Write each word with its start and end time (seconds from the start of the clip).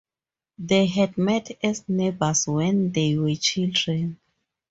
They 0.57 0.87
had 0.87 1.15
met 1.15 1.51
as 1.63 1.87
neighbors 1.87 2.47
when 2.47 2.91
they 2.91 3.15
were 3.17 3.35
children. 3.35 4.17